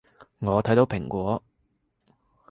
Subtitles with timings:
[0.39, 1.43] 我睇到蘋果